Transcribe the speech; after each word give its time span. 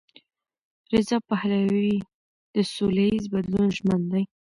رضا 0.93 1.17
پهلوي 1.29 1.95
د 2.55 2.57
سولهییز 2.73 3.23
بدلون 3.33 3.67
ژمن 3.77 4.01
دی. 4.11 4.23